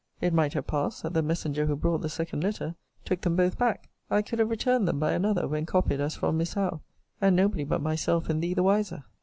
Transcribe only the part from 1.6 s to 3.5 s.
who brought the second letter, took them